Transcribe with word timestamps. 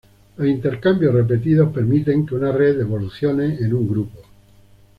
Los 0.35 0.47
intercambios 0.47 1.13
repetidos 1.13 1.71
permiten 1.71 2.25
que 2.25 2.33
una 2.33 2.51
red 2.51 2.79
evolucione 2.81 3.55
en 3.59 3.71
un 3.71 3.87
grupo. 3.87 4.19